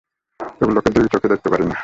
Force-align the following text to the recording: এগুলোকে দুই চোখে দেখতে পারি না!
এগুলোকে 0.61 0.89
দুই 0.95 1.05
চোখে 1.13 1.31
দেখতে 1.33 1.47
পারি 1.51 1.65
না! 1.65 1.75